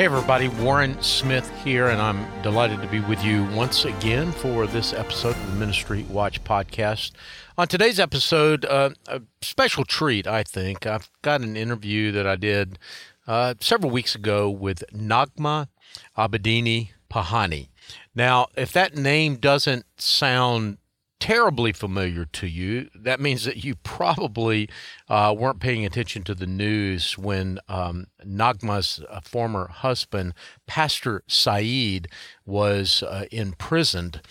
[0.00, 4.66] Hey, everybody, Warren Smith here, and I'm delighted to be with you once again for
[4.66, 7.12] this episode of the Ministry Watch podcast.
[7.58, 10.86] On today's episode, uh, a special treat, I think.
[10.86, 12.78] I've got an interview that I did
[13.26, 15.68] uh, several weeks ago with Naghmeh
[16.16, 17.68] Abedini Panahi.
[18.14, 20.78] Now, if that name doesn't sound
[21.20, 24.68] terribly familiar to you, that means that you probably
[25.08, 30.34] uh, weren't paying attention to the news when um, Naghmeh's uh, former husband,
[30.66, 32.08] Pastor Saeed,
[32.44, 34.22] was uh, imprisoned.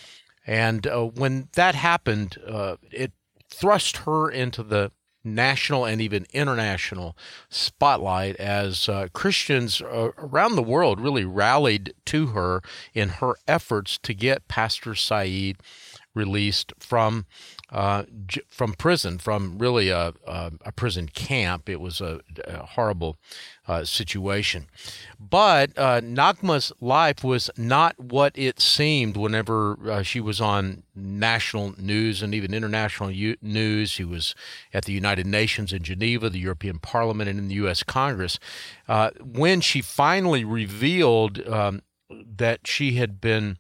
[0.46, 3.14] And uh, when that happened, uh, it
[3.50, 4.92] thrust her into the
[5.24, 7.16] national and even international
[7.50, 12.62] spotlight as uh, Christians uh, around the world really rallied to her
[12.94, 15.58] in her efforts to get Pastor Saeed
[16.16, 17.26] released from
[17.72, 21.70] uh, j- from prison, from really a, a, a, prison camp.
[21.70, 23.18] It was a, a horrible
[23.68, 24.66] uh, situation.
[25.20, 31.76] But uh, Naghmeh's life was not what it seemed whenever uh, she was on national
[31.78, 33.92] news and even international u- news.
[33.92, 34.34] She was
[34.74, 37.84] at the United Nations in Geneva, the European Parliament, and in the U.S.
[37.84, 38.40] Congress.
[38.88, 43.60] Uh, when she finally revealed um, that she had been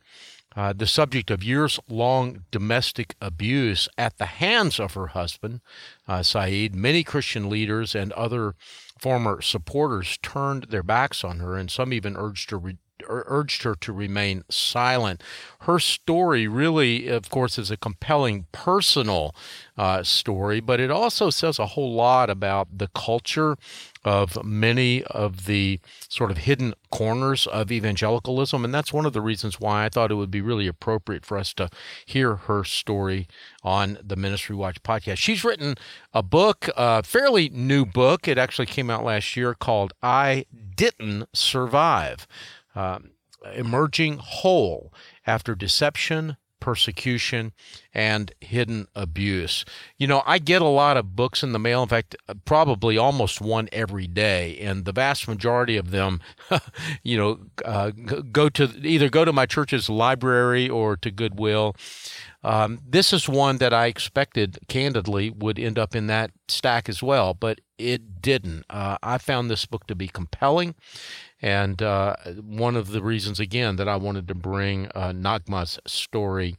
[0.56, 5.62] uh, the subject of years long domestic abuse at the hands of her husband,
[6.08, 6.76] uh, Saeed.
[6.76, 8.56] Many Christian leaders and other
[8.98, 12.58] former supporters turned their backs on her, and some even urged her.
[12.58, 12.78] Re-
[13.10, 15.24] urged her to remain silent.
[15.62, 19.36] Her story really, of course, is a compelling personal
[19.78, 23.58] uh, story, but it also says a whole lot about the culture
[24.06, 28.64] of many of the sort of hidden corners of evangelicalism.
[28.64, 31.38] And that's one of the reasons why I thought it would be really appropriate for
[31.38, 31.70] us to
[32.06, 33.28] hear her story
[33.64, 35.18] on the Ministry Watch podcast.
[35.18, 35.76] She's written
[36.14, 38.28] a book, a fairly new book.
[38.28, 42.28] It actually came out last year called I Didn't Survive.
[42.80, 43.12] Um,
[43.56, 44.94] emerging whole
[45.28, 47.52] after deception, persecution,
[47.94, 49.66] and hidden abuse.
[49.98, 51.82] You know, I get a lot of books in the mail.
[51.82, 56.22] In fact, probably almost one every day, and the vast majority of them,
[57.04, 57.92] you know, uh,
[58.32, 61.76] go to either go to my church's library or to Goodwill.
[62.44, 67.04] Um, this is one that I expected, candidly, would end up in that stack as
[67.04, 68.66] well, but it didn't.
[68.70, 70.76] Uh, I found this book to be compelling.
[71.42, 76.58] And uh, one of the reasons, again, that I wanted to bring uh, Naghmeh's story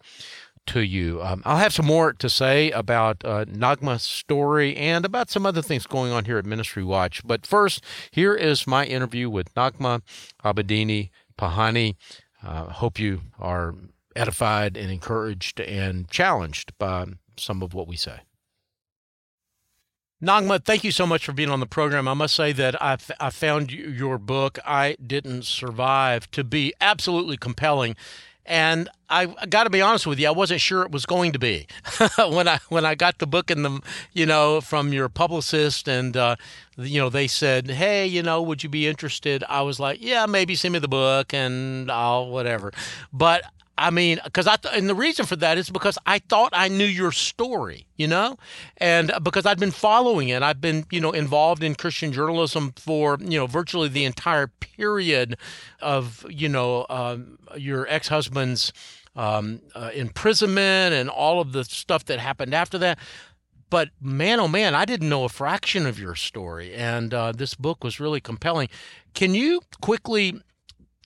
[0.70, 1.20] to you.
[1.22, 5.62] Um, I'll have some more to say about uh, Naghmeh's story and about some other
[5.62, 7.22] things going on here at Ministry Watch.
[7.26, 7.82] But first,
[8.12, 10.02] here is my interview with Naghmeh
[10.44, 11.96] Abedini Panahi.
[12.42, 13.74] Uh, hope you are
[14.14, 18.20] edified and encouraged and challenged by some of what we say.
[20.22, 22.06] Naghmeh, thank you so much for being on the program.
[22.06, 27.38] I must say that I, I found your book, I Didn't Survive, to be absolutely
[27.38, 27.96] compelling.
[28.50, 31.38] And I, got to be honest with you, I wasn't sure it was going to
[31.38, 31.68] be
[32.18, 33.80] when I when I got the book in the
[34.12, 36.34] you know from your publicist and uh,
[36.76, 39.44] you know they said, hey, you know, would you be interested?
[39.48, 42.72] I was like, yeah, maybe send me the book and I'll whatever.
[43.12, 43.44] But
[43.80, 46.68] I mean, because I th- and the reason for that is because I thought I
[46.68, 48.36] knew your story, you know,
[48.76, 52.74] and uh, because I'd been following it, I've been you know involved in Christian journalism
[52.76, 55.38] for you know virtually the entire period
[55.80, 58.70] of you know um, your ex husband's
[59.16, 62.98] um, uh, imprisonment and all of the stuff that happened after that.
[63.70, 67.54] But man, oh man, I didn't know a fraction of your story, and uh, this
[67.54, 68.68] book was really compelling.
[69.14, 70.42] Can you quickly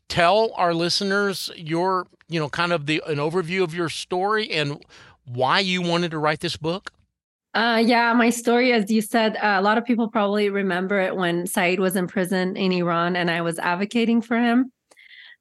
[0.09, 4.85] tell our listeners your, you know, kind of the an overview of your story and
[5.25, 6.91] why you wanted to write this book?
[7.55, 11.15] Uh, yeah, my story, as you said, uh, a lot of people probably remember it
[11.15, 14.73] when Saeed was in prison in Iran and I was advocating for him.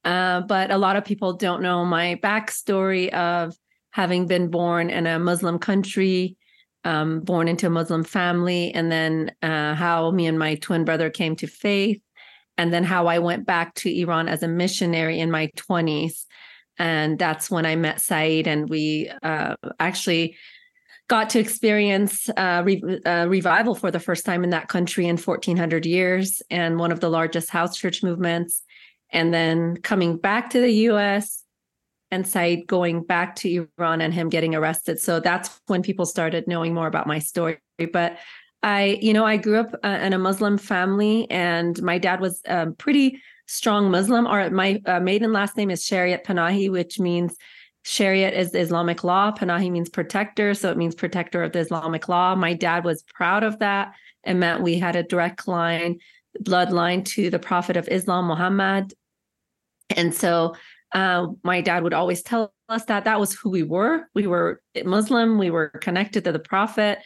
[0.05, 3.55] Uh, but a lot of people don't know my backstory of
[3.89, 6.37] having been born in a Muslim country,
[6.83, 11.09] um, born into a Muslim family, and then uh, how me and my twin brother
[11.09, 11.99] came to faith
[12.57, 16.25] and then how I went back to Iran as a missionary in my 20s.
[16.77, 20.35] And that's when I met Saeed, and we uh, actually
[21.07, 25.17] got to experience uh, re- uh, revival for the first time in that country in
[25.17, 28.63] 1400 years and one of the largest house church movements.
[29.11, 31.43] And then coming back to the US
[32.09, 34.99] and Saeed going back to Iran and him getting arrested.
[34.99, 37.59] So that's when people started knowing more about my story.
[37.91, 38.17] But
[38.61, 42.41] I, you know, I grew up uh, in a Muslim family, and my dad was
[42.45, 44.27] a pretty strong Muslim.
[44.27, 47.35] Or my uh, maiden last name is Shariat Panahi, which means
[47.85, 49.31] Shariat is Islamic law.
[49.31, 52.35] Panahi means protector, so it means protector of the Islamic law.
[52.35, 53.93] My dad was proud of that.
[54.23, 55.99] It meant we had a direct line
[56.41, 58.93] bloodline to the Prophet of Islam, Muhammad.
[59.95, 60.55] And so
[60.93, 64.07] uh, my dad would always tell us that that was who we were.
[64.15, 66.99] We were Muslim, we were connected to the Prophet.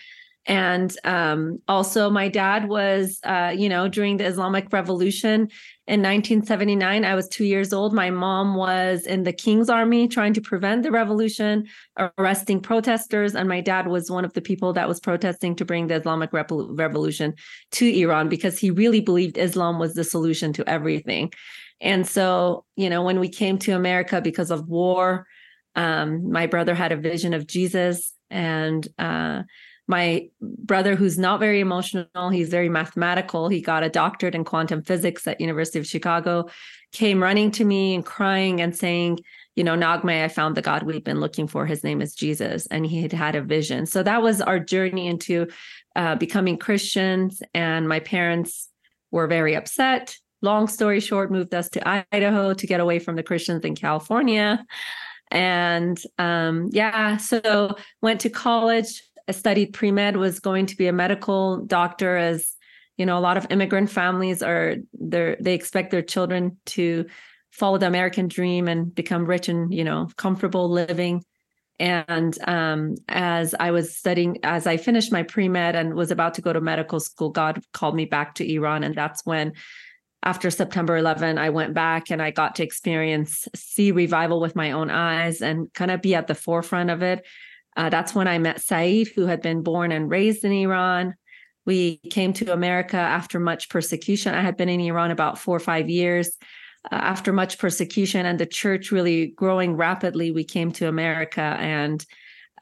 [0.46, 5.50] And um, also, my dad was, uh, you know, during the Islamic Revolution
[5.88, 7.94] in 1979, I was two years old.
[7.94, 11.66] My mom was in the King's Army trying to prevent the revolution,
[12.18, 13.36] arresting protesters.
[13.36, 16.34] And my dad was one of the people that was protesting to bring the Islamic
[16.34, 17.36] Revolution
[17.72, 21.32] to Iran because he really believed Islam was the solution to everything.
[21.80, 25.26] And so, you know, when we came to America because of war,
[25.76, 29.44] um, my brother had a vision of Jesus and uh,
[29.88, 34.82] my brother who's not very emotional he's very mathematical he got a doctorate in quantum
[34.82, 36.46] physics at university of chicago
[36.92, 39.20] came running to me and crying and saying
[39.56, 41.66] you know Naghmeh i found the god we've been looking for.
[41.66, 42.68] His name is jesus.
[42.68, 43.86] And he had had a vision.
[43.86, 45.48] So that was our journey into
[45.96, 47.42] uh, becoming christians.
[47.54, 48.70] And my parents
[49.12, 50.16] were very upset.
[50.42, 54.66] Long story short moved us to idaho to get away from the christians in california.
[55.30, 60.94] And um, yeah so went to college studied pre med, was going to be a
[60.94, 62.18] medical doctor.
[62.18, 62.54] As
[62.98, 67.06] you know, a lot of immigrant families are they they expect their children to
[67.52, 71.24] follow the American dream and become rich and you know comfortable living.
[71.80, 76.34] And um, as I was studying, as I finished my pre med and was about
[76.36, 79.54] to go to medical school, God called me back to Iran, and that's when
[80.24, 84.72] after September 11, I went back and I got to experience, see revival with my
[84.72, 87.26] own eyes and kind of be at the forefront of it.
[87.78, 91.14] Uh, that's when I met Saeed, who had been born and raised in Iran.
[91.66, 94.34] We came to America after much persecution.
[94.34, 96.38] I had been in Iran about four or five years.
[96.92, 101.42] Uh, after much persecution and the church really growing rapidly, we came to America.
[101.42, 102.04] And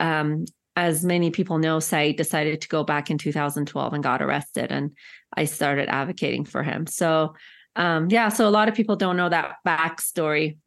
[0.02, 0.46] um,
[0.76, 4.70] as many people know, Saeed decided to go back in 2012 and got arrested.
[4.70, 4.92] And
[5.38, 6.88] I started advocating for him.
[6.88, 7.36] So,
[7.78, 10.58] um, yeah, so a lot of people don't know that backstory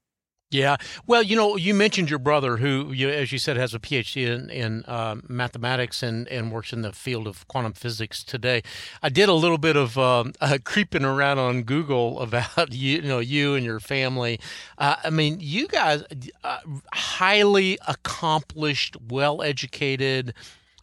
[0.50, 0.76] yeah.
[1.06, 4.26] Well, you know, you mentioned your brother, who, you, as you said, has a PhD
[4.26, 8.62] in, in uh, mathematics and, and works in the field of quantum physics today.
[9.02, 13.02] I did a little bit of um, uh, creeping around on Google about you, you
[13.02, 14.40] know, you and your family.
[14.78, 16.02] Uh, I mean, you guys,
[16.42, 16.60] uh,
[16.94, 20.32] highly accomplished, well educated.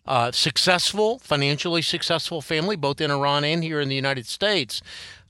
[0.07, 4.79] Uh, successful, financially successful family, both in Iran and here in the United States.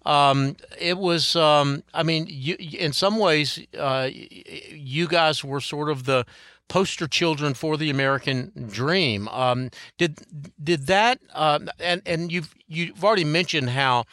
[0.05, 5.89] Um, it was, um, I mean, you, in some ways, uh, you guys were sort
[5.89, 6.25] of the
[6.67, 9.27] poster children for the American dream.
[9.29, 10.19] Um, did
[10.61, 11.19] did that?
[11.33, 14.05] Uh, and and you've you've already mentioned how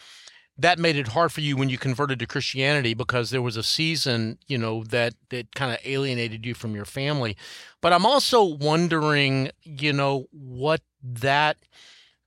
[0.58, 3.62] that made it hard for you when you converted to Christianity because there was a
[3.62, 7.36] season, you know, that that kind of alienated you from your family.
[7.80, 11.56] But I'm also wondering, you know, what that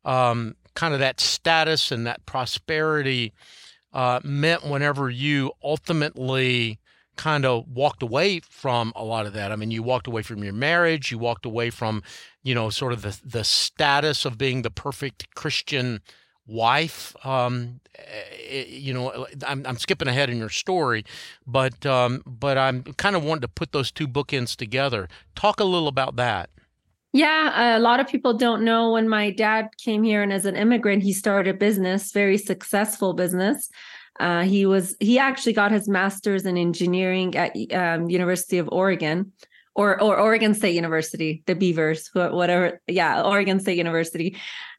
[0.03, 3.33] um, kind of that status and that prosperity
[3.93, 6.79] uh, meant whenever you ultimately
[7.15, 9.51] kind of walked away from a lot of that.
[9.51, 12.03] I mean, you walked away from your marriage, you walked away from,
[12.43, 16.01] you know, sort of the the status of being the perfect Christian
[16.45, 17.15] wife.
[17.25, 21.05] Um, it, eh, you know, I'm, I'm skipping ahead in your story,
[21.47, 25.07] but um, but I'm kind of wanting to put those two bookends together.
[25.35, 26.49] Talk a little about that.
[27.15, 30.57] Yeah, a lot of people don't know when my dad came here and as an
[30.57, 33.69] immigrant, he started a business, very successful business.
[34.19, 39.31] Uh, he was he actually got his master's in engineering at um, University of Oregon,
[39.75, 42.81] or or Oregon State University, the Beavers, whatever.
[42.85, 44.35] Yeah, Oregon State University.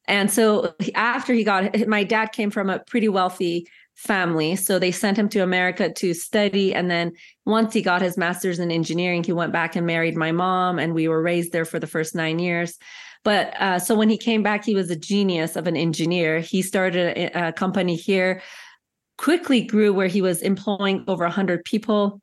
[0.07, 3.67] And so after he got, my dad came from a pretty wealthy
[3.97, 4.57] family.
[4.57, 6.75] So they sent him to America to study.
[6.75, 7.13] And then
[7.45, 10.95] once he got his master's in engineering, he went back and married my mom, and
[10.95, 12.79] we were raised there for the first nine years.
[13.25, 16.39] But uh, so when he came back, he was a genius of an engineer.
[16.41, 18.43] He started a, a company here,
[19.19, 22.21] quickly grew where he was employing over 100 people.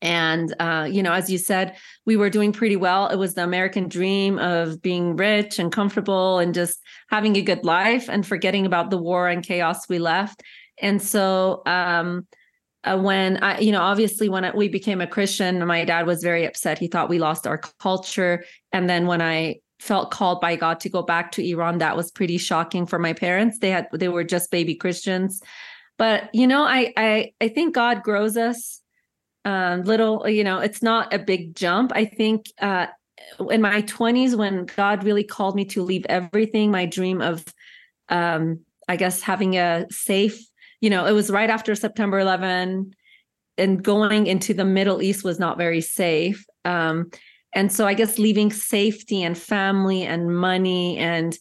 [0.00, 3.08] And, uh, you know, as you said, we were doing pretty well.
[3.08, 7.64] It was the American dream of being rich and comfortable and just having a good
[7.64, 10.42] life and forgetting about the war and chaos we left.
[10.82, 12.26] And so, um,
[12.84, 16.22] uh, when I, you know, obviously when I, we became a Christian, my dad was
[16.22, 16.78] very upset.
[16.78, 18.44] He thought we lost our culture.
[18.72, 22.10] And then when I felt called by God to go back to Iran, that was
[22.10, 23.58] pretty shocking for my parents.
[23.60, 25.40] They had, they were just baby Christians.
[25.96, 28.80] But you know, I, I, I think God grows us.
[29.44, 31.92] Um, little, you know, it's not a big jump.
[31.94, 32.86] I think uh,
[33.50, 37.44] in my 20s, when God really called me to leave everything, my dream of,
[38.08, 40.44] um, I guess, having a safe
[40.82, 42.92] you know, it was right after September 11
[43.56, 46.44] and going into the Middle East was not very safe.
[46.64, 47.10] Um,
[47.54, 51.38] and so I guess leaving safety and family and money and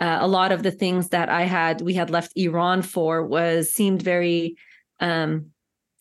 [0.00, 3.72] uh, a lot of the things that I had we had left Iran for was
[3.72, 4.56] seemed very
[5.00, 5.50] um,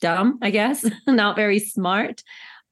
[0.02, 2.22] dumb, I guess, not very smart.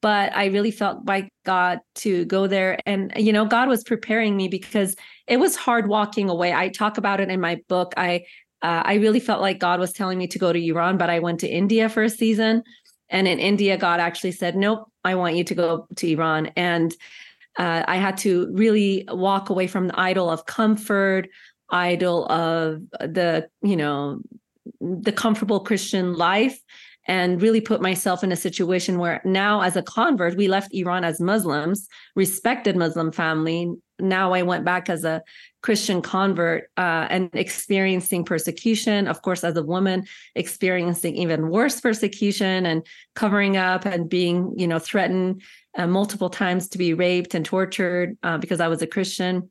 [0.02, 2.80] But I really felt by God to go there.
[2.88, 4.96] And, you know, God was preparing me because
[5.28, 6.52] it was hard walking away.
[6.52, 7.94] I talk about it in my book.
[7.98, 8.24] I
[8.62, 11.20] uh, I really felt like God was telling me to go to Iran, but I
[11.20, 12.64] went to India for a season.
[13.10, 16.48] And in India, God actually said, Nope, I want you to go to Iran.
[16.56, 16.96] And
[17.58, 21.28] uh, I had to really walk away from the idol of comfort,
[21.70, 24.22] idol of the, you know,
[24.80, 26.62] the comfortable Christian life
[27.08, 31.04] and really put myself in a situation where now as a convert we left iran
[31.04, 35.22] as muslims respected muslim family now i went back as a
[35.62, 40.06] christian convert uh, and experiencing persecution of course as a woman
[40.36, 45.42] experiencing even worse persecution and covering up and being you know threatened
[45.78, 49.50] uh, multiple times to be raped and tortured uh, because i was a christian.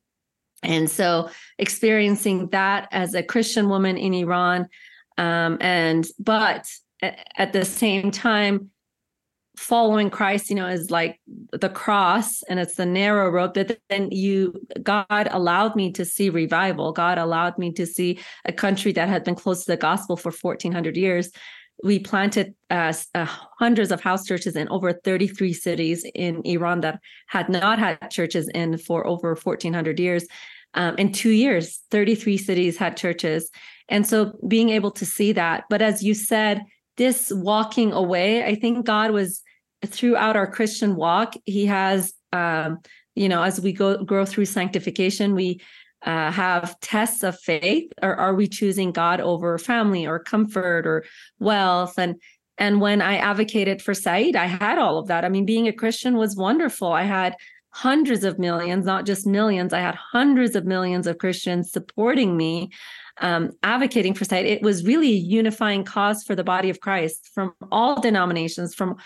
[0.63, 4.69] And so experiencing that as a christian woman in iran
[5.17, 6.67] um, and but
[7.39, 8.71] at the same time
[9.61, 11.21] following christ you know is like
[11.53, 16.31] the cross and it's the narrow road but then you god allowed me to see
[16.31, 16.93] revival.
[16.93, 20.33] God allowed me to see a country that had been close to the gospel for
[20.33, 21.31] 1400 years.
[21.83, 23.25] We planted uh, uh,
[23.59, 28.49] hundreds of house churches in over 33 cities in iran that had not had churches
[28.55, 30.27] in for over 1400 years.
[30.75, 33.51] Um, in two years 33 cities had churches.
[33.89, 36.63] And so being able to see that but as you said
[36.97, 39.43] this walking away, I think God was
[39.87, 42.81] throughout our Christian walk, He has, um,
[43.15, 45.61] you know, as we go grow through sanctification, we
[46.03, 51.05] uh, have tests of faith, or are we choosing God over family or comfort or
[51.39, 51.99] wealth?
[51.99, 52.17] And
[52.59, 55.25] and when I advocated for Saeed, I had all of that.
[55.25, 56.93] I mean, being a Christian was wonderful.
[56.93, 57.37] I had
[57.71, 59.73] hundreds of millions, not just millions.
[59.73, 62.71] I had hundreds of millions of Christians supporting me
[63.21, 67.31] um, advocating for Saeed, it was really a unifying cause for the body of Christ
[67.35, 68.97] from all denominations, from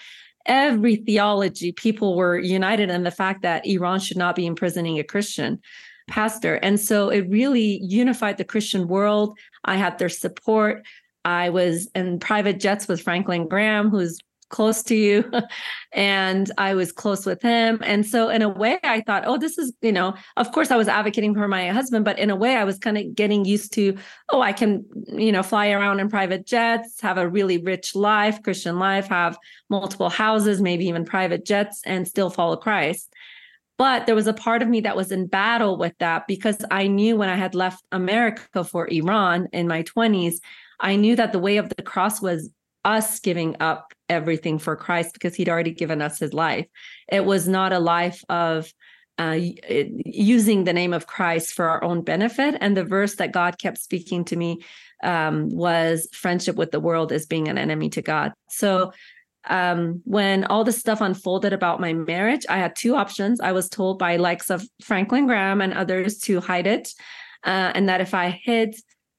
[0.46, 1.72] every theology.
[1.72, 5.60] People were united in the fact that Iran should not be imprisoning a Christian
[6.08, 6.56] pastor.
[6.56, 9.38] And so it really unified the Christian world.
[9.64, 10.84] I had their support.
[11.24, 15.30] I was in private jets with Franklin Graham, who's close to you
[15.92, 17.78] and i was close with him.
[17.82, 20.76] And so in a way i thought oh this is you know of course i
[20.76, 23.72] was advocating for my husband but in a way i was kind of getting used
[23.74, 23.96] to
[24.30, 28.42] oh i can you know fly around in private jets have a really rich life
[28.42, 29.38] christian life have
[29.70, 33.12] multiple houses maybe even private jets and still follow christ.
[33.76, 36.86] But there was a part of me that was in battle with that because i
[36.86, 40.38] knew when i had left america for iran in my 20s
[40.80, 42.50] I knew that the way of the cross was
[42.84, 46.66] us giving up everything for Christ because he'd already given us his life.
[47.10, 48.72] It was not a life of
[49.18, 49.38] uh,
[50.04, 52.56] using the name of Christ for our own benefit.
[52.60, 54.62] And the verse that God kept speaking to me
[55.02, 58.32] um, was friendship with the world is being an enemy to God.
[58.48, 58.92] So
[59.46, 63.40] um, when all this stuff unfolded about my marriage, I had two options.
[63.40, 66.88] I was told by likes of Franklin Graham and others to hide it,
[67.44, 68.74] uh, and that if I hid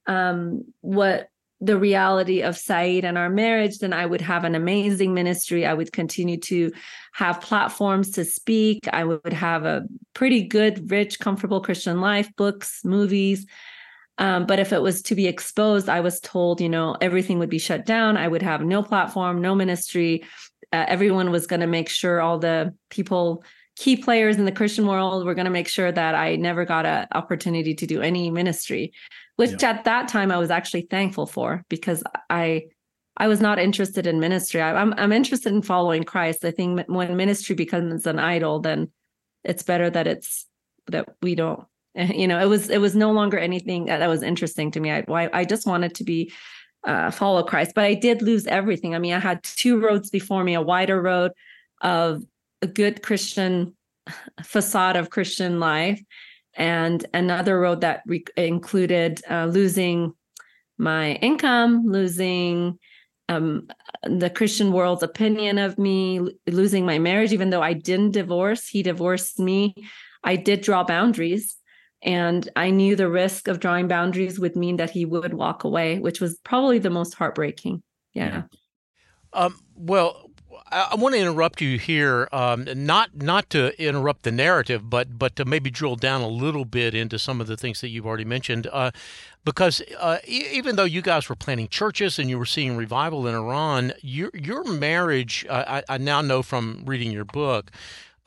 [0.07, 1.29] um, what
[1.65, 5.65] the reality of Saeed and our marriage, then I would have an amazing ministry.
[5.65, 6.71] I would continue to
[7.13, 8.87] have platforms to speak.
[8.91, 13.45] I would have a pretty good, rich, comfortable Christian life, books, movies.
[14.17, 17.49] Um, but if it was to be exposed, I was told, you know, everything would
[17.49, 18.15] be shut down.
[18.15, 20.23] I would have no platform, no ministry.
[20.71, 23.43] Uh, everyone was going to make sure all the people
[23.75, 26.85] key players in the Christian world were going to make sure that I never got
[26.85, 28.93] an opportunity to do any ministry
[29.35, 29.71] which yeah.
[29.71, 32.65] at that time I was actually thankful for because I
[33.17, 34.61] I was not interested in ministry.
[34.61, 36.43] I, am I'm, I'm interested in following Christ.
[36.43, 38.91] I think when ministry becomes an idol, then
[39.43, 40.45] it's better that it's
[40.87, 41.65] that we don't.
[41.95, 44.91] You know, it was it was no longer anything that was interesting to me.
[44.91, 46.31] I I just wanted to be
[46.83, 48.93] uh, follow Christ, but I did lose everything.
[48.93, 51.31] I mean, I had two roads before me: a wider road
[51.81, 52.21] of
[52.61, 53.75] a good Christian
[54.43, 56.01] facade of Christian life,
[56.55, 60.13] and another road that re- included uh, losing
[60.77, 62.79] my income, losing
[63.29, 63.67] um,
[64.03, 68.83] the Christian world's opinion of me, losing my marriage, even though I didn't divorce, he
[68.83, 69.73] divorced me.
[70.23, 71.57] I did draw boundaries.
[72.03, 75.97] And I knew the risk of drawing boundaries would mean that he would walk away,
[75.97, 77.81] which was probably the most heartbreaking.
[78.13, 78.43] Yeah.
[79.33, 80.24] Um, well,
[80.71, 85.35] I, want to interrupt you here, um, not not to interrupt the narrative, but but
[85.35, 88.25] to maybe drill down a little bit into some of the things that you've already
[88.25, 88.91] mentioned, uh,
[89.43, 93.27] because uh, e- even though you guys were planning churches and you were seeing revival
[93.27, 97.69] in Iran, your your marriage, I, I, now know from reading your book.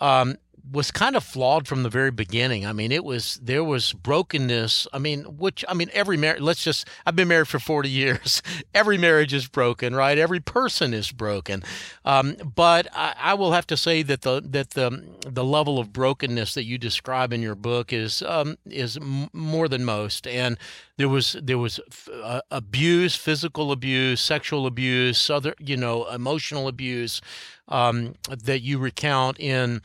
[0.00, 0.36] Um,
[0.70, 2.66] was kind of flawed from the very beginning.
[2.66, 4.86] I mean, it was there was brokenness.
[4.92, 6.42] I mean, which I mean, every marriage.
[6.42, 6.88] Let's just.
[7.06, 8.42] I've been married for forty years.
[8.74, 10.18] every marriage is broken, right?
[10.18, 11.62] Every person is broken.
[12.04, 15.92] Um, but I, I, will have to say that the that the the level of
[15.92, 20.26] brokenness that you describe in your book is um, is m- more than most.
[20.26, 20.58] And
[20.96, 21.80] there was there was
[22.12, 27.20] uh, abuse, physical abuse, sexual abuse, other you know, emotional abuse
[27.68, 29.80] um, that you recount in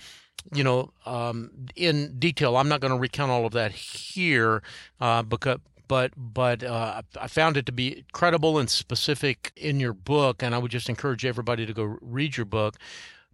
[0.53, 2.57] you know, um, in detail.
[2.57, 4.63] I'm not going to recount all of that here,
[5.00, 9.93] uh, because but but uh, I found it to be credible and specific in your
[9.93, 12.77] book, and I would just encourage everybody to go read your book.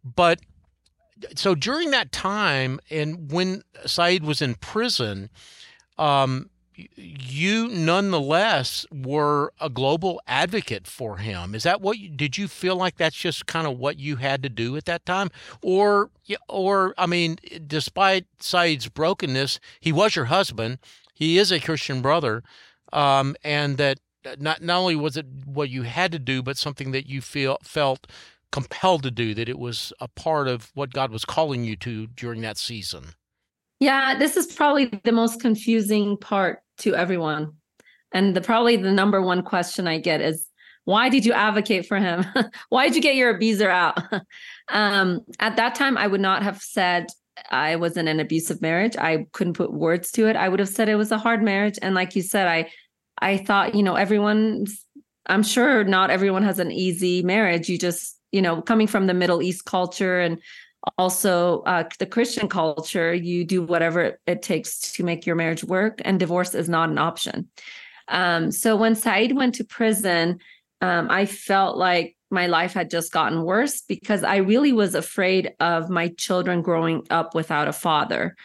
[0.04, 0.39] But
[1.36, 5.30] so during that time, and when Saeed was in prison,
[5.98, 6.50] um,
[6.96, 11.56] you nonetheless were a global advocate for him.
[11.56, 14.44] Is that what you, did you feel like that's just kind of what you had
[14.44, 15.30] to do at that time,
[15.62, 16.12] or
[16.48, 20.80] or I mean, despite Saeed's brokenness, he was your husband.
[21.14, 22.44] He is a Christian brother,
[22.94, 24.00] um, and that
[24.40, 27.58] not not only was it what you had to do, but something that you feel
[27.64, 28.08] felt
[28.52, 29.34] compelled to do.
[29.34, 33.14] That it was a part of what God was calling you to during that season.
[33.80, 37.54] Yeah, this is probably the most confusing part to everyone.
[38.12, 40.46] And the probably the number one question I get is
[40.86, 42.26] why did you advocate for him?
[42.70, 44.02] why did you get your abuser out?
[44.70, 47.08] um, at that time, I would not have said
[47.52, 48.98] I was in an abusive marriage.
[48.98, 50.36] I couldn't put words to it.
[50.36, 51.80] I would have said it was a hard marriage.
[51.82, 52.70] And like you said, I
[53.22, 54.84] I thought, you know, everyone's
[55.28, 57.70] I'm sure not everyone has an easy marriage.
[57.70, 60.40] You just, you know, coming from the Middle East culture and
[60.98, 66.02] also uh, the christian culture you do whatever it takes to make your marriage work
[66.06, 67.50] and divorce is not an option.
[68.08, 70.40] Um, so when saeed went to prison
[70.82, 75.54] um, i felt like my life had just gotten worse because i really was afraid
[75.60, 78.36] of my children growing up without a father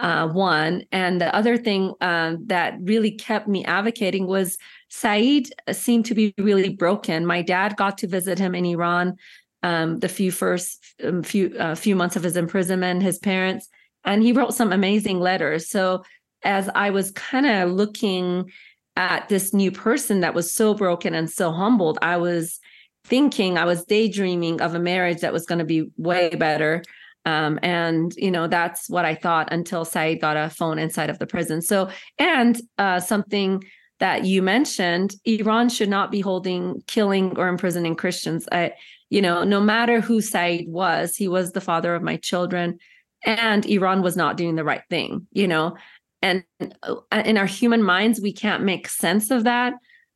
[0.00, 0.82] uh, one.
[0.92, 4.56] And the other thing um, that really kept me advocating was
[4.88, 7.26] saeed seemed to be really broken.
[7.26, 9.18] My dad got to visit him in iran
[9.62, 13.68] um, the few first um, few uh, few months of his imprisonment, his parents,
[14.04, 15.68] and he wrote some amazing letters.
[15.68, 16.04] So
[16.42, 18.50] as I was kind of looking
[18.96, 22.58] at this new person that was so broken and so humbled, I was
[23.04, 26.82] thinking, I was daydreaming of a marriage that was going to be way better.
[27.26, 31.18] Um, and you know that's what I thought until Saeed got a phone inside of
[31.18, 31.60] the prison.
[31.60, 33.62] So and uh, something
[33.98, 38.48] that you mentioned, Iran should not be holding, killing, or imprisoning Christians.
[38.50, 38.72] I,
[39.10, 42.78] you know, no matter who Saeed was, he was the father of my children,
[43.24, 45.76] and Iran was not doing the right thing, you know.
[46.22, 46.44] And
[46.82, 49.74] uh, in our human minds, we can't make sense of that.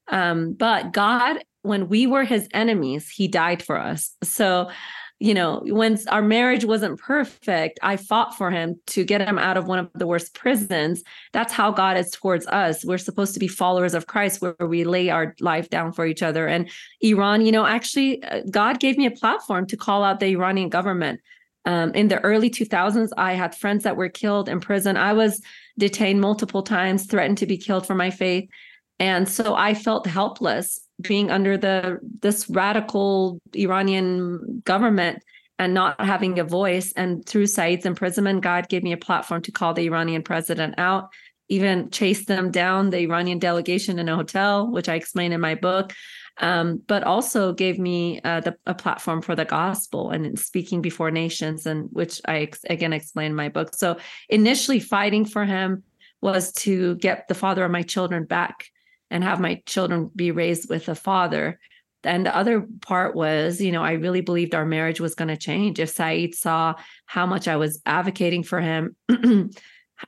[0.09, 4.15] Um, but God, when we were his enemies, he died for us.
[4.23, 4.71] So
[5.20, 9.57] you know, when our marriage wasn't perfect, I fought for him to get him out
[9.57, 11.03] of one of the worst prisons.
[11.33, 12.85] That's how God is towards us.
[12.85, 16.22] We're supposed to be followers of Christ where we lay our life down for each
[16.22, 16.48] other.
[16.48, 16.68] And
[17.00, 20.68] Iran, you know, actually, uh, God gave me a platform to call out the Iranian
[20.68, 21.20] government.
[21.64, 24.98] Um, in the early 2000s, I had friends that were killed in prison.
[24.98, 25.40] I was
[25.79, 28.50] detained multiple times, threatened to be killed for my faith.
[28.98, 35.23] And so I felt helpless being under the this radical Iranian government
[35.59, 36.93] and not having a voice.
[36.97, 41.11] And through Saeed's imprisonment, God gave me a platform to call the Iranian president out,
[41.49, 45.55] even chase them down, the Iranian delegation in a hotel, which I explain in my
[45.55, 45.93] book.
[46.39, 51.13] Um, but also gave me uh, the, a platform for the gospel and speaking before
[51.13, 53.77] nations, and which I ex- again explain in my book.
[53.77, 55.85] So initially, fighting for him
[56.21, 58.67] was to get the father of my children back
[59.14, 61.61] and have my children be raised with a father.
[62.03, 65.37] And the other part was, you know, I really believed our marriage was going to
[65.37, 65.79] change.
[65.79, 66.74] If Saeed saw
[67.07, 68.96] how much I was advocating for him,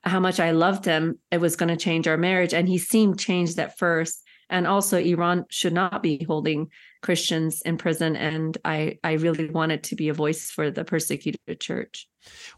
[0.03, 2.53] how much I loved him, it was going to change our marriage.
[2.53, 4.25] And he seemed changed at first.
[4.51, 8.17] And also, Iran should not be holding Christians in prison.
[8.17, 12.09] And I, I really wanted to be a voice for the persecuted church.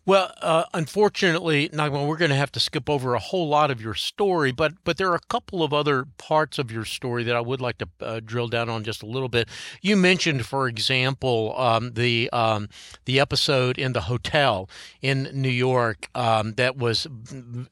[0.07, 3.81] Well, uh, unfortunately, Naghmeh, we're going to have to skip over a whole lot of
[3.81, 7.37] your story, but but there are a couple of other parts of your story that
[7.37, 9.49] I would like to uh, drill down on just a little bit.
[9.83, 12.69] You mentioned, for example, um, the um,
[13.05, 14.69] the episode in the hotel
[15.03, 17.07] in New York um, that was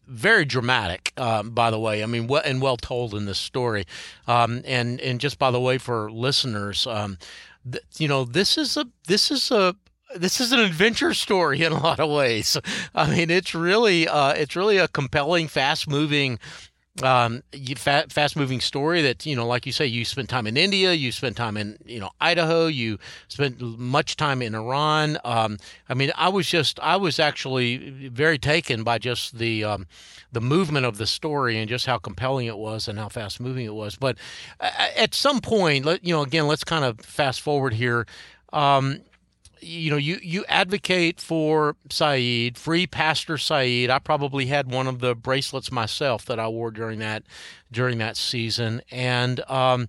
[0.06, 1.12] very dramatic.
[1.16, 3.84] Um, by the way, I mean, well, and well told in this story,
[4.26, 6.86] um, and and just by the way, for listeners.
[6.86, 7.18] Um,
[7.98, 9.74] you know this is a this is a
[10.18, 12.56] this is an adventure story in a lot of ways.
[12.94, 16.38] I mean, it's really uh, it's really a compelling, fast moving
[17.02, 17.42] um,
[17.76, 20.92] fa- fast moving story that you know like you say you spent time in india
[20.92, 22.98] you spent time in you know idaho you
[23.28, 25.18] spent much time in iran.
[25.24, 29.86] Um, i mean i was just i was actually very taken by just the um,
[30.32, 33.64] the movement of the story and just how compelling it was and how fast moving
[33.64, 33.96] it was.
[33.96, 34.16] But
[34.60, 38.06] at some point you know again let's kind of fast forward here.
[38.52, 39.00] Um,
[39.60, 43.90] you know, you you advocate for Saeed, free Pastor Saeed.
[43.90, 47.24] I probably had one of the bracelets myself that I wore during that
[47.70, 49.88] during that season, and um,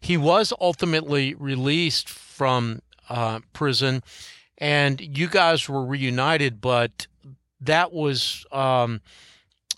[0.00, 4.02] he was ultimately released from uh, prison,
[4.58, 6.60] and you guys were reunited.
[6.60, 7.06] But
[7.60, 9.00] that was um,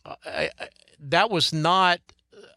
[0.04, 0.68] I, I,
[1.00, 2.00] that was not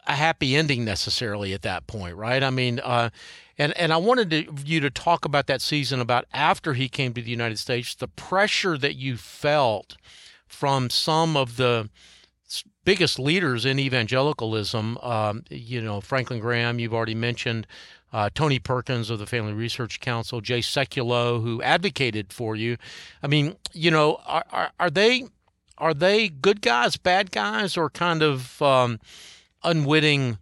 [0.06, 2.42] a happy ending necessarily at that point, right?
[2.42, 3.10] I mean, uh,
[3.58, 7.12] and and I wanted to, you to talk about that season about after he came
[7.14, 9.96] to the United States, the pressure that you felt
[10.46, 11.88] from some of the
[12.84, 14.98] biggest leaders in evangelicalism.
[14.98, 17.66] Um, you know, Franklin Graham, you've already mentioned.
[18.12, 22.76] Uh, Tony Perkins of the Family Research Council, Jay Sekulow, who advocated for you.
[23.22, 25.28] I mean, you know, are, are, are they
[25.78, 29.00] are they good guys, bad guys, or kind of um,
[29.64, 30.36] unwitting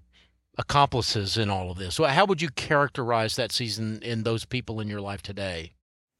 [0.60, 1.96] accomplices in all of this.
[1.96, 5.72] How would you characterize that season in those people in your life today?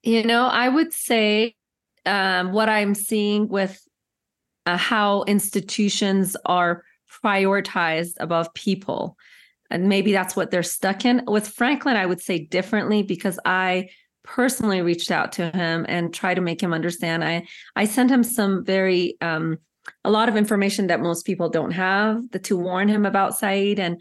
[0.03, 1.55] You know, I would say
[2.07, 3.81] um, what I'm seeing with
[4.67, 6.83] uh, how institutions are
[7.23, 9.17] prioritized above people.
[9.71, 11.23] And maybe that's what they're stuck in.
[11.27, 13.91] With Franklin, I would say differently because I
[14.25, 17.25] personally reached out to him and tried to make him understand.
[17.25, 19.59] I I sent him some very um,
[20.05, 23.79] a lot of information that most people don't have the, to warn him about Saeed.
[23.79, 24.01] And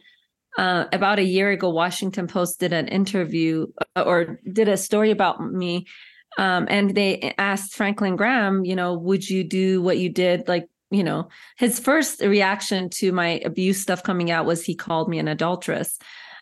[0.57, 5.11] uh, about a year ago, Washington Post did an interview uh, or did a story
[5.11, 5.85] about me.
[6.37, 10.47] Um, and they asked Franklin Graham, you know, would you do what you did?
[10.47, 15.09] Like, you know, his first reaction to my abuse stuff coming out was he called
[15.09, 15.99] me an adulteress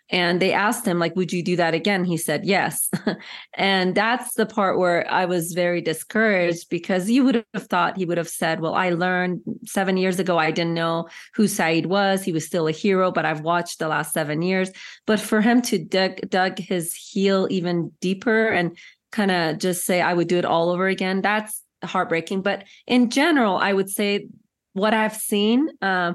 [0.10, 2.06] and they asked him like would you do that again?
[2.06, 2.90] He said yes.
[3.54, 8.06] And that's the part where i was very discouraged because you would have thought he
[8.06, 12.24] would have said well i learned seven years ago i didn't know who saeed was.
[12.24, 14.70] He was still a hero but i've watched the last seven years.
[15.06, 18.78] But for him to dug, dug his heel even deeper and
[19.12, 22.42] kind of just say i would do it all over again that's heartbreaking.
[22.42, 24.28] But in general i would say
[24.74, 26.14] what i've seen uh,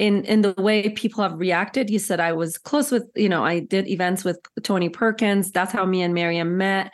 [0.00, 1.90] in in the way people have reacted.
[1.90, 5.52] You said I was close with, you know, I did events with Tony Perkins.
[5.52, 6.90] That's how me and Miriam met.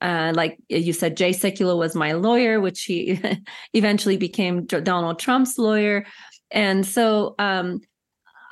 [0.00, 3.20] Uh, like you said, Jay Sekulow was my lawyer, which he
[3.74, 6.04] eventually became Donald Trump's lawyer.
[6.50, 7.80] And so um,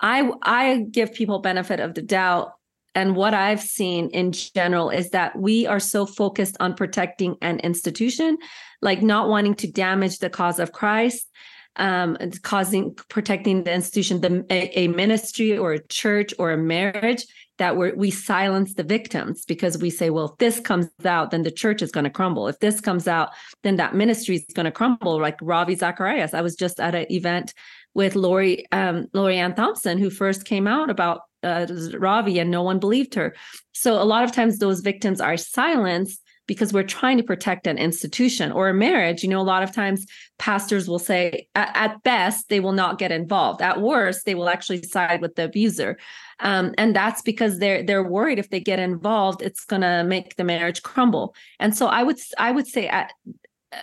[0.01, 2.53] I I give people benefit of the doubt.
[2.95, 7.59] And what I've seen in general is that we are so focused on protecting an
[7.59, 8.39] institution,
[8.83, 11.29] like not wanting to damage the cause of Christ,
[11.77, 17.27] um, causing protecting the institution, the a, a, ministry or a church or a marriage
[17.59, 21.43] that we we silence the victims because we say, well, if this comes out, then
[21.43, 22.49] the church is going to crumble.
[22.49, 23.31] If this comes out,
[23.63, 25.21] then that ministry is going to crumble.
[25.21, 27.55] Like Ravi Zacharias, I was just at an event
[27.95, 31.67] with Lori um, Lori Ann Thompson, who first came out about uh,
[31.99, 33.35] Ravi, and no one believed her.
[33.73, 37.79] So a lot of times those victims are silenced because we're trying to protect an
[37.79, 39.23] institution or a marriage.
[39.23, 40.07] You know, a lot of times
[40.39, 43.63] pastors will say, at, best, they will not get involved.
[43.63, 45.99] At worst, they will actually side with the abuser.
[46.41, 50.37] Um, and that's because they're they're worried if they get involved, it's going to make
[50.37, 51.35] the marriage crumble.
[51.59, 53.13] And so I would I would say at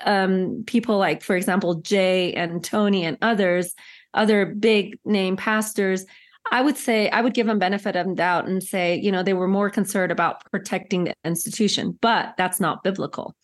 [0.06, 3.74] um, people like, for example, Jay and Tony and others,
[4.14, 6.06] other big name pastors,
[6.52, 9.34] I would say I would give them benefit of doubt and say, you know, they
[9.34, 13.36] were more concerned about protecting the institution, but that's not biblical.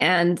[0.00, 0.40] And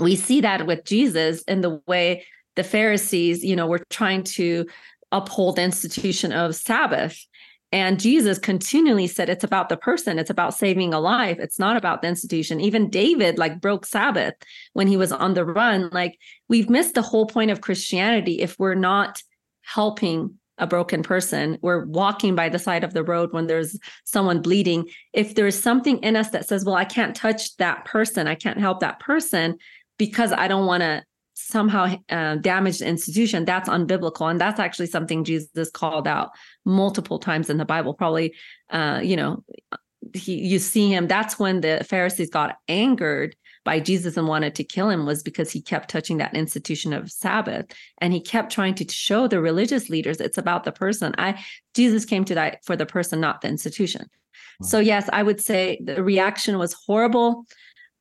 [0.00, 2.24] we see that with Jesus in the way
[2.56, 4.66] the Pharisees, you know, were trying to
[5.12, 7.24] uphold the institution of Sabbath.
[7.72, 11.76] And Jesus continually said it's about the person, it's about saving a life, it's not
[11.76, 12.60] about the institution.
[12.60, 14.34] Even David like broke Sabbath
[14.74, 15.88] when he was on the run.
[15.90, 19.22] Like we've missed the whole point of Christianity if we're not
[19.62, 24.40] helping a broken person we're walking by the side of the road when there's someone
[24.40, 24.88] bleeding.
[25.12, 28.58] If there's something in us that says well i can't touch that person i can't
[28.58, 29.56] help that person
[29.98, 31.02] because i don't want to
[31.36, 36.30] somehow uh, damage the institution that's unbiblical and that's actually something jesus called out
[36.64, 37.94] multiple times in the bible.
[37.94, 38.34] Probably
[38.70, 39.42] uh, you know
[40.12, 44.64] he you see him that's when the pharisees got angered by Jesus and wanted to
[44.64, 47.66] kill him was because he kept touching that institution of Sabbath
[47.98, 51.14] and he kept trying to show the religious leaders it's about the person.
[51.18, 51.42] I
[51.74, 54.08] Jesus came to die for the person, not the institution.
[54.62, 57.44] So yes, I would say the reaction was horrible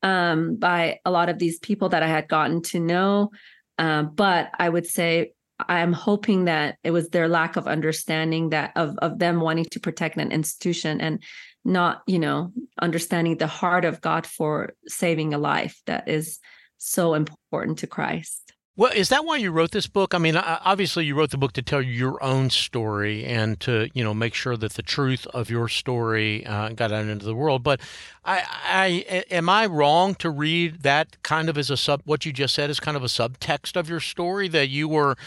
[0.03, 3.31] um, by a lot of these people that I had gotten to know.
[3.79, 8.71] Uh, but I would say I'm hoping that it was their lack of understanding that
[8.75, 11.23] of of them wanting to protect an institution and
[11.65, 16.39] not, you know, understanding the heart of God for saving a life that is
[16.77, 18.43] so important to Christ.
[18.75, 20.15] Well, is that why you wrote this book?
[20.15, 24.03] I mean, obviously you wrote the book to tell your own story and to, you
[24.03, 27.61] know, make sure that the truth of your story uh, got out into the world.
[27.61, 27.81] But
[28.25, 32.01] I, I, am I wrong to read that kind of as a sub?
[32.05, 35.17] What you just said is kind of a subtext of your story that you were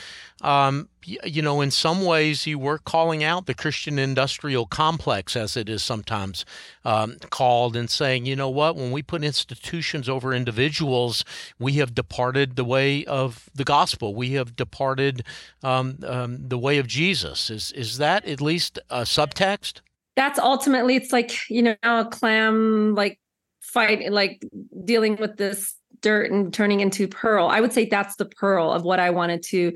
[0.42, 5.57] um, you know, in some ways, you were calling out the Christian industrial complex, as
[5.57, 6.44] it is sometimes
[6.85, 11.25] um, called, and saying, you know what, when we put institutions over individuals,
[11.59, 14.14] we have departed the way of the gospel.
[14.14, 15.25] We have departed
[15.62, 17.49] um, um, the way of Jesus.
[17.49, 19.81] Is is that at least a subtext?
[20.16, 23.18] That's ultimately, it's like you know, a clam like
[23.62, 24.42] fight, like
[24.85, 27.49] dealing with this dirt and turning into pearl.
[27.49, 29.72] I would say that's the pearl of what I wanted to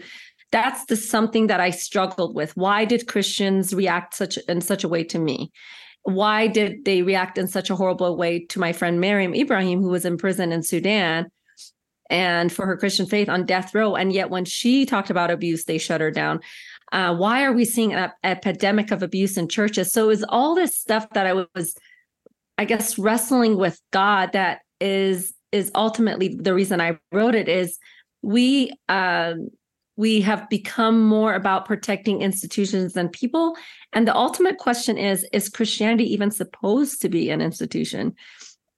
[0.52, 2.56] that's the something that I struggled with.
[2.56, 5.52] Why did Christians react such in such a way to me?
[6.02, 9.90] Why did they react in such a horrible way to my friend Miriam Ibrahim, who
[9.90, 11.26] was in prison in Sudan
[12.08, 13.94] and for her Christian faith on death row?
[13.94, 16.40] And yet, when she talked about abuse, they shut her down.
[16.90, 19.92] Uh, why are we seeing an epidemic of abuse in churches?
[19.92, 21.76] So, is all this stuff that I was,
[22.58, 27.78] I guess, wrestling with God that is is ultimately the reason I wrote it is
[28.22, 29.48] we um,
[30.00, 33.54] we have become more about protecting institutions than people.
[33.92, 38.14] And the ultimate question is Is Christianity even supposed to be an institution?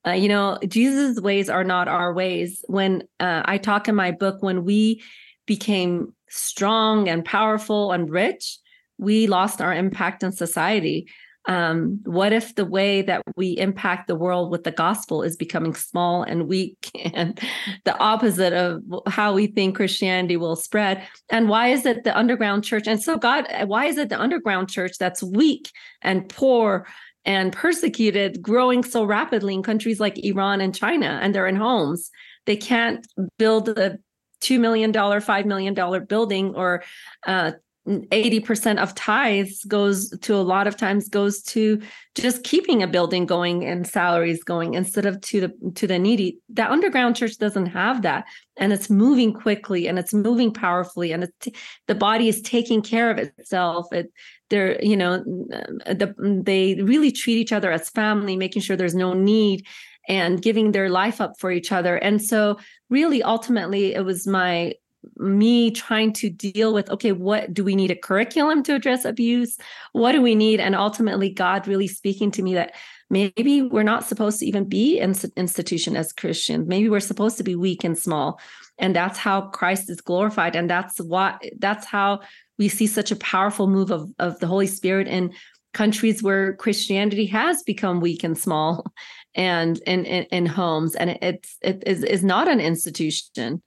[0.04, 2.64] Uh, you know, Jesus' ways are not our ways.
[2.66, 5.00] When uh, I talk in my book, when we
[5.46, 8.58] became strong and powerful and rich,
[8.98, 11.06] we lost our impact in society
[11.46, 15.74] um, what if the way that we impact the world with the gospel is becoming
[15.74, 17.40] small and weak and
[17.84, 21.02] the opposite of how we think christianity will spread?
[21.30, 24.70] And why is it the underground church and so god why is it the underground
[24.70, 25.70] church that's weak
[26.02, 26.86] and poor
[27.24, 32.10] and persecuted growing so rapidly in countries like iran and china and they're in homes?
[32.46, 33.06] They can't
[33.38, 33.98] build a
[34.42, 36.82] $2 million $5 million building or
[37.26, 37.52] uh,
[37.86, 41.82] 80% of tithes goes to a lot of times goes to
[42.14, 46.38] just keeping a building going and salaries going instead of to the to the needy.
[46.48, 48.24] The underground church doesn't have that
[48.56, 51.48] and it's moving quickly and it's moving powerfully and it's
[51.88, 53.92] the body is taking care of itself.
[53.92, 54.12] It
[54.48, 58.76] they're you know mm, the, mm, they really treat each other as family making sure
[58.76, 59.66] there's no need
[60.08, 61.96] and giving their life up for each other.
[61.96, 62.58] And so
[62.90, 64.74] really ultimately it was my
[65.16, 69.58] me trying to deal with okay what do we need a curriculum to address abuse?
[69.92, 70.60] What do we need?
[70.60, 72.74] And ultimately god really speaking to me that
[73.10, 76.68] maybe we're not supposed to even be in institution as christians.
[76.68, 78.40] Maybe we're supposed to be weak and small.
[78.78, 80.56] And that's how christ is glorified.
[80.56, 82.20] And that's what that's how
[82.58, 85.32] we see such a powerful move of, of the holy spirit in
[85.72, 88.84] countries where christianity has become weak and small
[89.34, 90.94] and in in, in homes.
[90.94, 93.62] And it's it is, is not an institution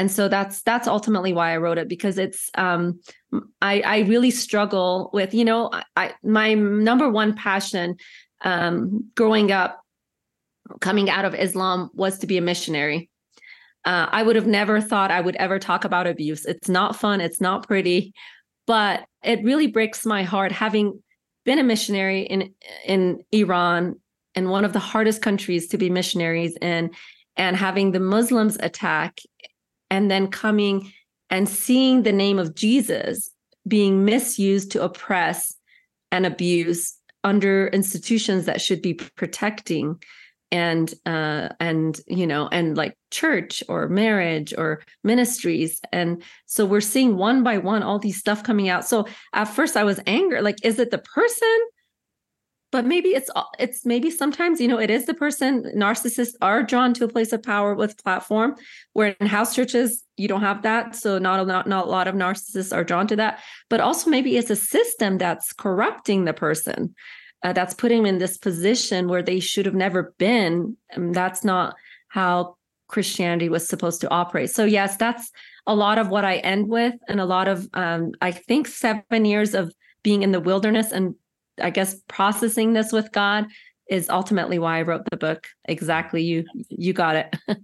[0.00, 2.98] and so that's that's ultimately why i wrote it because it's um
[3.60, 7.94] i i really struggle with you know i my number one passion
[8.42, 9.82] um growing up
[10.80, 13.10] coming out of islam was to be a missionary.
[13.84, 16.46] Uh, i would have never thought i would ever talk about abuse.
[16.46, 17.20] It's not fun.
[17.20, 18.12] It's not pretty.
[18.66, 21.02] But it really breaks my heart having
[21.44, 22.54] been a missionary in
[22.86, 24.00] in iran
[24.34, 26.90] in one of the hardest countries to be missionaries in
[27.36, 29.18] and having the muslims attack
[29.90, 30.92] and then coming
[31.30, 33.30] and seeing the name of Jesus
[33.66, 35.56] being misused to oppress
[36.10, 40.02] and abuse under institutions that should be protecting
[40.52, 45.80] and uh and you know and like church or marriage or ministries.
[45.92, 48.84] And so we're seeing one by one all these stuff coming out.
[48.84, 51.58] So at first i was angry like is it the person
[52.72, 56.94] but maybe it's it's maybe sometimes you know it is the person narcissists are drawn
[56.94, 58.54] to a place of power with platform
[58.92, 60.94] where in house churches you don't have that.
[60.94, 63.40] So not a not, not a lot of narcissists are drawn to that.
[63.70, 66.94] But also maybe it's a system that's corrupting the person
[67.42, 70.76] uh, that's putting them in this position where they should have never been.
[70.90, 71.74] And that's not
[72.08, 72.56] how
[72.88, 74.50] christianity was supposed to operate.
[74.50, 75.30] So yes that's
[75.66, 76.94] a lot of what i end with.
[77.08, 81.14] And a lot of um, i think seven years of being in the wilderness and
[81.60, 83.46] I guess processing this with God
[83.88, 85.48] is ultimately why I wrote the book.
[85.66, 87.36] Exactly, you you got it.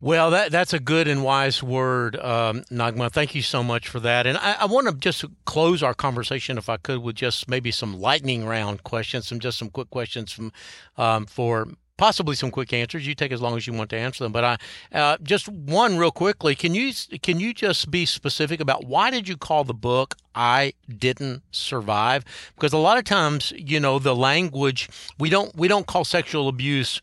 [0.00, 3.10] well, that that's a good and wise word, um, Naghmeh.
[3.10, 4.26] Thank you so much for that.
[4.26, 7.70] And I, I want to just close our conversation, if I could, with just maybe
[7.70, 10.52] some lightning round questions, some just some quick questions from
[10.96, 11.68] um, for
[12.00, 13.06] possibly some quick answers.
[13.06, 14.32] You take as long as you want to answer them.
[14.32, 14.56] But I
[14.92, 16.54] uh, just one real quickly.
[16.54, 20.72] Can you can you just be specific about why did you call the book "I
[20.88, 22.24] Didn't Survive"?
[22.54, 26.48] Because a lot of times, you know, the language we don't we don't call sexual
[26.48, 27.02] abuse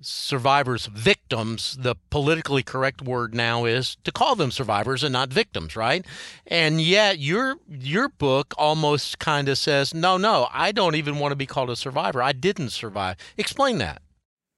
[0.00, 5.74] survivors victims the politically correct word now is to call them survivors and not victims
[5.74, 6.06] right
[6.46, 11.32] and yet your your book almost kind of says no no i don't even want
[11.32, 14.00] to be called a survivor i didn't survive explain that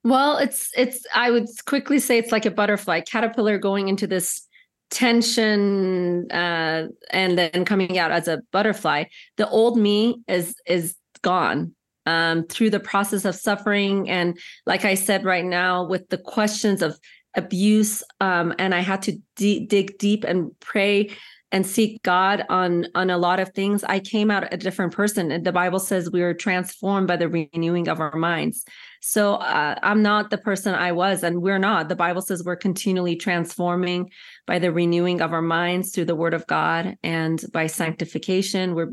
[0.03, 4.47] well it's it's i would quickly say it's like a butterfly caterpillar going into this
[4.89, 9.05] tension uh, and then coming out as a butterfly
[9.37, 11.73] the old me is is gone
[12.05, 14.09] um, through the process of suffering.
[14.09, 16.97] And like I said, right now, with the questions of
[17.35, 21.15] abuse, um, and I had to d- dig deep and pray
[21.51, 25.31] and seek God on on a lot of things, I came out a different person.
[25.31, 28.63] And the Bible says we are transformed by the renewing of our minds.
[29.01, 31.89] So uh, I'm not the person I was, and we're not.
[31.89, 34.11] The Bible says we're continually transforming
[34.45, 38.75] by the renewing of our minds through the Word of God and by sanctification.
[38.75, 38.91] We're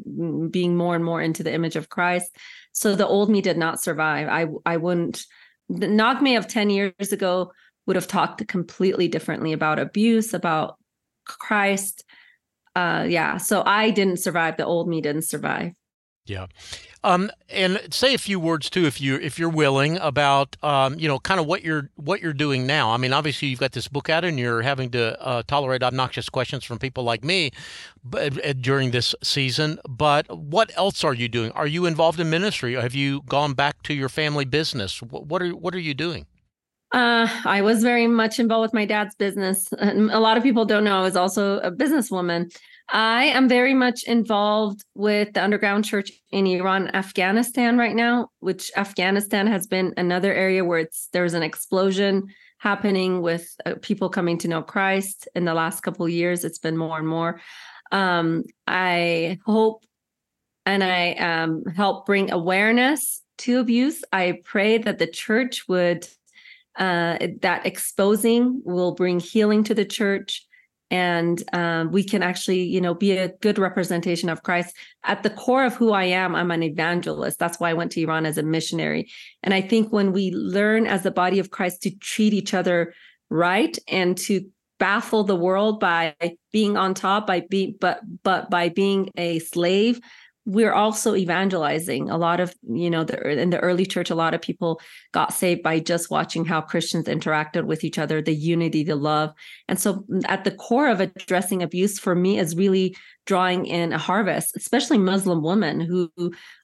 [0.50, 2.36] being more and more into the image of Christ.
[2.72, 4.28] So the old me did not survive.
[4.28, 5.24] I I wouldn't
[5.68, 7.52] the Naghmeh of 10 years ago
[7.86, 10.76] would have talked completely differently about abuse, about
[11.24, 12.04] Christ.
[12.78, 13.38] Uh yeah.
[13.38, 14.56] So I didn't survive.
[14.56, 15.72] The old me didn't survive.
[16.26, 16.46] Yeah.
[17.04, 21.08] Um, and say a few words too, if you if you're willing, about um, you
[21.08, 22.90] know, kind of what you're what you're doing now.
[22.90, 26.28] I mean, obviously you've got this book out, and you're having to uh, tolerate obnoxious
[26.28, 27.50] questions from people like me,
[28.04, 29.78] but, uh, during this season.
[29.88, 31.50] But what else are you doing?
[31.52, 32.74] Are you involved in ministry?
[32.74, 35.00] Have you gone back to your family business?
[35.00, 36.26] What, what are what are you doing?
[36.90, 39.70] Uh, I was very much involved with my dad's business.
[39.78, 42.50] And a lot of people don't know I was also a businesswoman.
[42.90, 48.70] I am very much involved with the underground church in Iran, Afghanistan right now, which
[48.76, 54.38] Afghanistan has been another area where it's there's an explosion happening with uh, people coming
[54.38, 56.44] to know Christ in the last couple years.
[56.44, 57.40] It's been more and more.
[57.92, 59.84] Um, I hope
[60.64, 64.02] and I um, help bring awareness to abuse.
[64.12, 66.06] I pray that the church would
[66.78, 70.44] uh, that exposing will bring healing to the church.
[70.90, 74.74] And um, we can actually you know be a good representation of christ.
[75.04, 77.38] At the core of who i am i'm an evangelist.
[77.38, 79.10] That's why i went to iran as a missionary.
[79.42, 82.94] And i think when we learn as the body of christ to treat each other
[83.28, 84.46] right and to
[84.78, 86.14] baffle the world by
[86.52, 90.00] being on top by being but but by being a slave
[90.48, 94.32] we're also evangelizing a lot of you know the, in the early church a lot
[94.32, 94.80] of people
[95.12, 99.30] got saved by just watching how christians interacted with each other the unity the love.
[99.68, 103.92] And so mm, at the core of addressing abuse for me is really drawing in
[103.92, 106.10] a harvest especially muslim women who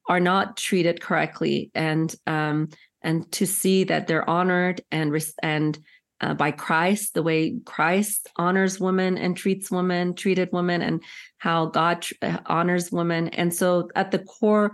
[0.09, 2.71] are not treated correctly and um
[3.03, 5.79] and to see that they're honored and and
[6.21, 11.03] uh, by Christ, the way Christ honors women and treats women, treated women, and
[11.39, 13.29] how God tr- uh, honors women.
[13.29, 14.73] And so, at the core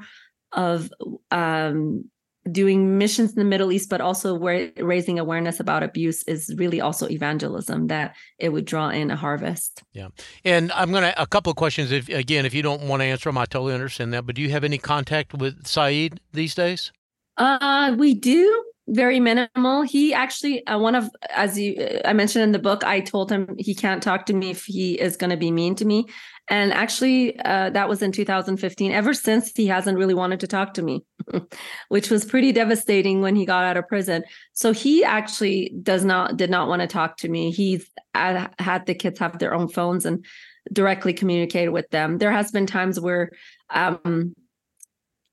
[0.53, 0.91] of
[1.31, 2.05] um,
[2.51, 6.81] doing missions in the Middle East, but also where, raising awareness about abuse is really
[6.81, 9.83] also evangelism that it would draw in a harvest.
[9.93, 10.09] Yeah.
[10.45, 11.93] And I'm going to, a couple of questions.
[11.93, 14.27] If Again, if you don't want to answer them, I totally understand that.
[14.27, 16.93] But do you have any contact with Saeed these days?
[17.37, 19.83] Uh, we do very minimal.
[19.83, 23.55] He actually, uh, one of, as you, I mentioned in the book, I told him
[23.57, 26.07] he can't talk to me if he is going to be mean to me.
[26.49, 28.91] And actually, uh, that was in 2015.
[28.91, 31.05] Ever since, he hasn't really wanted to talk to me,
[31.89, 34.25] which was pretty devastating when he got out of prison.
[34.53, 37.53] So he actually does not, did not want to talk to me.
[37.53, 40.25] He's uh, had the kids have their own phones and
[40.73, 42.19] directly communicated with them.
[42.19, 43.31] There has been times where,
[43.71, 44.35] um,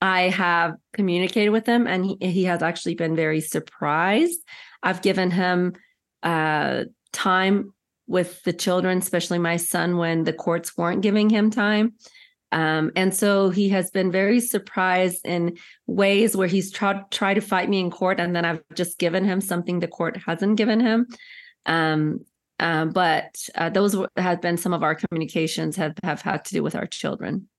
[0.02, 4.40] I have communicated with him and he, he has actually been very surprised.
[4.84, 5.74] I've given him
[6.24, 7.74] uh, time
[8.08, 11.94] with the children, especially my son, when the courts weren't giving him time.
[12.52, 17.70] Um, and so he has been very surprised in ways where he's tried to fight
[17.70, 21.08] me in court, and then I've just given him something the court hasn't given him.
[21.66, 22.22] Um,
[22.60, 26.64] uh, but uh, those have been some of our communications have have had to do
[26.64, 27.50] with our children.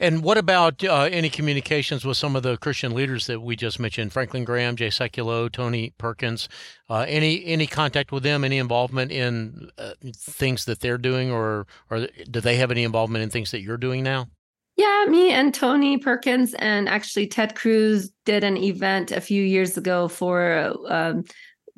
[0.00, 3.80] And what about uh, any communications with some of the Christian leaders that we just
[3.80, 6.48] mentioned, Franklin Graham, Jay Sekulow, Tony Perkins?
[6.88, 8.44] Uh, any any contact with them?
[8.44, 13.22] Any involvement in uh, things that they're doing, or or do they have any involvement
[13.22, 14.28] in things that you're doing now?
[14.76, 19.76] Yeah, me and Tony Perkins and actually Ted Cruz did an event a few years
[19.76, 21.24] ago for a um,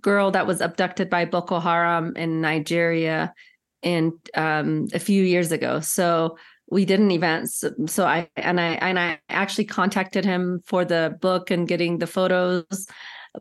[0.02, 3.32] girl that was abducted by Boko Haram in Nigeria,
[3.82, 5.80] and um, a few years ago.
[5.80, 6.36] So
[6.70, 10.84] we did an event so, so, i and i and i actually contacted him for
[10.84, 12.86] the book and getting the photos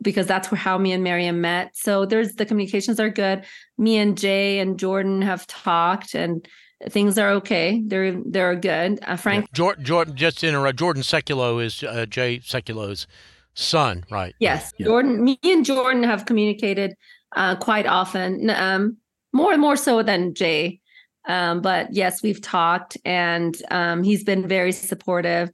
[0.02, 1.76] because that's where how me and Miriam met.
[1.76, 3.44] So there's the communications are good.
[3.78, 6.46] Me and Jay and Jordan have talked and
[6.88, 7.82] things are okay.
[7.84, 9.00] They're they're good.
[9.02, 9.54] Uh, Frank yeah.
[9.54, 10.78] Jordan, Jordan just to interrupt.
[10.78, 13.06] Jordan Sekulow is uh, Jay Sekulow's
[13.54, 14.34] son, right?
[14.38, 14.86] Yes, yeah.
[14.86, 15.22] Jordan.
[15.22, 16.94] Me and Jordan have communicated
[17.36, 18.96] uh, quite often, um,
[19.32, 20.80] more more so than Jay.
[21.28, 25.50] Um, but yes, we've talked, and um, he's been very supportive.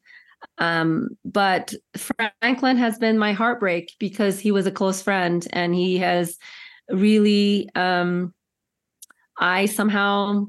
[0.59, 1.75] Um, but
[2.41, 6.39] Franklin has been my heartbreak because he was a close friend and he has
[6.89, 8.33] really, um,
[9.39, 10.47] I somehow,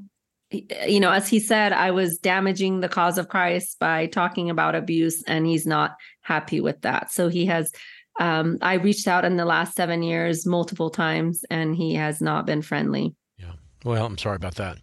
[0.52, 4.76] you know, as he said, I was damaging the cause of Christ by talking about
[4.76, 7.12] abuse, and he's not happy with that.
[7.12, 7.72] So he has,
[8.20, 12.46] um, I reached out in the last seven years multiple times, and he has not
[12.46, 13.16] been friendly.
[13.88, 14.80] Well, I'm sorry about that.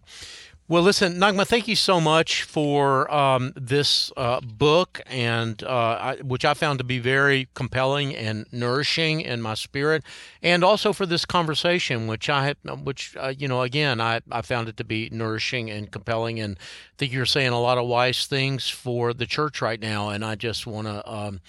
[0.67, 6.15] Well, listen, Naghmeh, thank you so much for um, this uh, book, and uh, I,
[6.23, 10.03] which I found to be very compelling and nourishing in my spirit,
[10.41, 14.67] and also for this conversation, which I, which uh, you know, again, I, I found
[14.67, 18.25] it to be nourishing and compelling, and I think you're saying a lot of wise
[18.25, 21.41] things for the church right now, and I just want to um,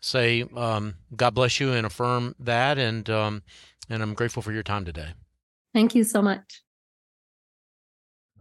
[0.00, 3.44] say, um, God bless you, and affirm that, and um,
[3.88, 5.10] and I'm grateful for your time today.
[5.72, 6.64] Thank you so much.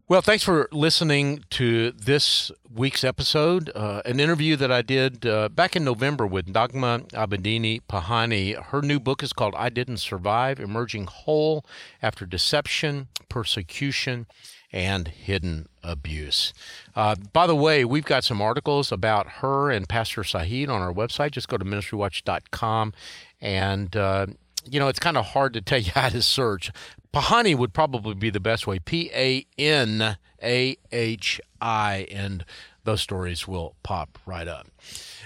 [0.10, 3.70] Well, thanks for listening to this week's episode.
[3.76, 8.56] Uh, an interview that I did uh, back in November with Naghmeh Abedini Panahi.
[8.68, 11.66] Her new book is called I Didn't Survive Emerging Whole
[12.02, 14.28] After Deception, Persecution,
[14.72, 16.54] and Hidden Abuse.
[16.96, 20.94] Uh, by the way, we've got some articles about her and Pastor Saeed on our
[20.94, 21.32] website.
[21.32, 22.94] Just go to ministrywatch.com
[23.42, 24.28] and uh,
[24.70, 26.72] you know, it's kind of hard to tell you how to search.
[27.14, 28.80] Panahi would probably be the best way.
[28.80, 32.46] P A N A H I, and
[32.84, 34.68] those stories will pop right up.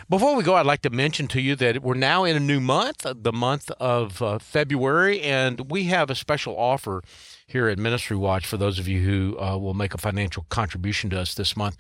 [0.10, 2.60] Before we go, I'd like to mention to you that we're now in a new
[2.60, 7.02] month, the month of uh, February, and we have a special offer
[7.48, 11.10] here at Ministry Watch for those of you who uh, will make a financial contribution
[11.12, 11.78] to us this month.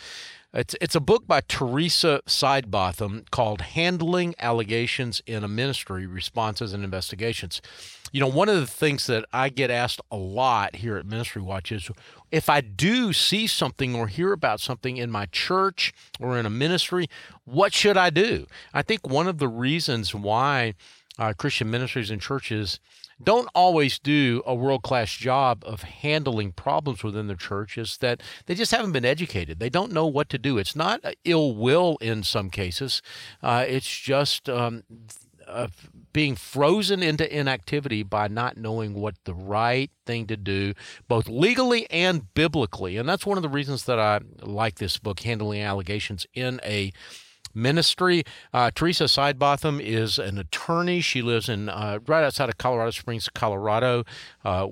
[0.53, 6.83] It's it's a book by Teresa Sidebotham called "Handling Allegations in a Ministry: Responses and
[6.83, 7.61] Investigations."
[8.11, 11.41] You know, one of the things that I get asked a lot here at Ministry
[11.41, 11.89] Watch is
[12.31, 16.49] if I do see something or hear about something in my church or in a
[16.49, 17.07] ministry,
[17.51, 18.47] what should I do?
[18.73, 20.73] I think one of the reasons why
[21.19, 22.79] uh, Christian ministries and churches
[23.21, 28.21] don't always do a world class job of handling problems within the church is that
[28.45, 29.59] they just haven't been educated.
[29.59, 30.57] They don't know what to do.
[30.57, 33.01] It's not ill will in some cases,
[33.43, 34.83] uh, it's just um,
[35.47, 35.67] uh,
[36.13, 40.73] being frozen into inactivity by not knowing what the right thing to do,
[41.07, 42.97] both legally and biblically.
[42.97, 46.91] And that's one of the reasons that I like this book, Handling Allegations in a
[47.53, 48.23] ministry.
[48.53, 51.01] Uh, Teresa Sidebotham is an attorney.
[51.01, 54.03] She lives in uh, right outside of Colorado Springs, Colorado.
[54.43, 54.67] Uh,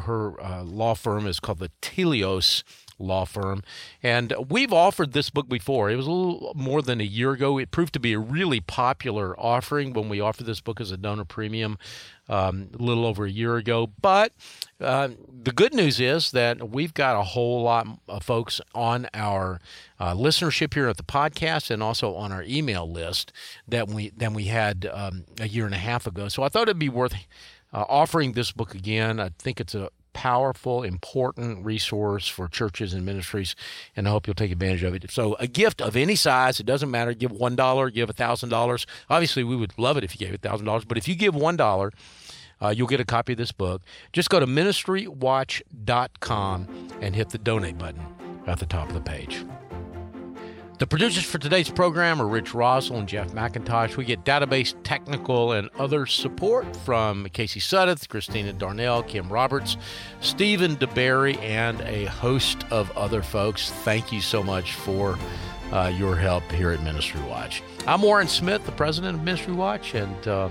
[0.00, 2.62] her uh, law firm is called the Telios
[2.98, 3.62] law firm.
[4.02, 5.90] And we've offered this book before.
[5.90, 7.58] It was a little more than a year ago.
[7.58, 10.96] It proved to be a really popular offering when we offered this book as a
[10.96, 11.78] donor premium
[12.28, 13.90] um, a little over a year ago.
[14.00, 14.32] But
[14.80, 15.10] uh,
[15.42, 19.60] the good news is that we've got a whole lot of folks on our
[19.98, 23.32] uh, listenership here at the podcast and also on our email list
[23.68, 26.28] that we than we had um, a year and a half ago.
[26.28, 27.14] So I thought it'd be worth
[27.72, 29.20] uh, offering this book again.
[29.20, 33.54] I think it's a powerful, important resource for churches and ministries,
[33.94, 35.10] and I hope you'll take advantage of it.
[35.10, 37.12] So, a gift of any size, it doesn't matter.
[37.12, 38.86] Give one dollar, give a thousand dollars.
[39.10, 41.34] Obviously, we would love it if you gave a thousand dollars, but if you give
[41.34, 41.92] one dollar,
[42.62, 43.82] uh, you'll get a copy of this book.
[44.12, 48.06] Just go to ministrywatch.com and hit the donate button
[48.46, 49.44] at the top of the page.
[50.76, 53.96] The producers for today's program are Rich Roszel and Jeff McIntosh.
[53.96, 59.76] We get database, technical, and other support from Casey Suddeth, Christina Darnell, Kim Roberts,
[60.20, 63.70] Stephen DeBerry, and a host of other folks.
[63.70, 65.16] Thank you so much for
[65.70, 67.62] uh, your help here at Ministry Watch.
[67.86, 70.48] I'm Warren Smith, the president of Ministry Watch, and uh,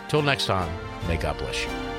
[0.00, 0.72] until next time,
[1.08, 1.95] may God bless you.